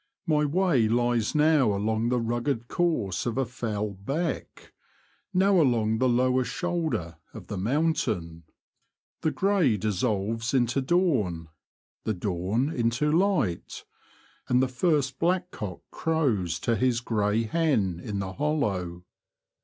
[0.25, 4.71] My way lies now along the rugged course of a fell ''beck,"
[5.31, 5.35] no The Confessions of a T^oacher.
[5.35, 8.43] now along the lower shoulder of the mountain.
[9.21, 11.49] The grey dissolves into dawn,
[12.03, 13.85] the dawn into light,
[14.47, 19.03] and the first blackcock crows to his grey hen in the hollow.